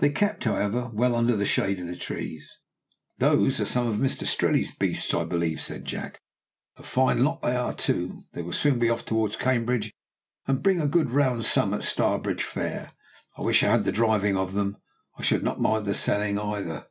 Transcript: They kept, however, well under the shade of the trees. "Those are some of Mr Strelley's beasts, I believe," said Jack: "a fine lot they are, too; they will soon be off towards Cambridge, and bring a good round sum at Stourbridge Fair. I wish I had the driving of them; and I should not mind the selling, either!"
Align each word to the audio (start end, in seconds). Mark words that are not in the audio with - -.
They 0.00 0.10
kept, 0.10 0.44
however, 0.44 0.90
well 0.92 1.16
under 1.16 1.34
the 1.34 1.46
shade 1.46 1.80
of 1.80 1.86
the 1.86 1.96
trees. 1.96 2.46
"Those 3.16 3.58
are 3.58 3.64
some 3.64 3.86
of 3.86 3.94
Mr 3.96 4.26
Strelley's 4.26 4.70
beasts, 4.70 5.14
I 5.14 5.24
believe," 5.24 5.62
said 5.62 5.86
Jack: 5.86 6.20
"a 6.76 6.82
fine 6.82 7.24
lot 7.24 7.40
they 7.40 7.56
are, 7.56 7.72
too; 7.72 8.24
they 8.34 8.42
will 8.42 8.52
soon 8.52 8.78
be 8.78 8.90
off 8.90 9.06
towards 9.06 9.34
Cambridge, 9.34 9.90
and 10.46 10.62
bring 10.62 10.78
a 10.82 10.86
good 10.86 11.10
round 11.10 11.46
sum 11.46 11.72
at 11.72 11.84
Stourbridge 11.84 12.42
Fair. 12.44 12.92
I 13.38 13.40
wish 13.40 13.62
I 13.62 13.68
had 13.68 13.84
the 13.84 13.92
driving 13.92 14.36
of 14.36 14.52
them; 14.52 14.74
and 14.76 14.76
I 15.16 15.22
should 15.22 15.42
not 15.42 15.58
mind 15.58 15.86
the 15.86 15.94
selling, 15.94 16.38
either!" 16.38 16.88